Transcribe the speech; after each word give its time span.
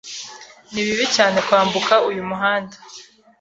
Ni 0.71 0.81
bibi 0.87 1.05
cyane 1.15 1.37
kwambuka 1.47 1.93
uyu 2.09 2.23
muhanda. 2.29 2.75